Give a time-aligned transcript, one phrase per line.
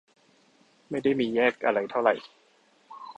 [0.89, 2.13] ไม่ได้มีแยกอะไรเท่าไหร่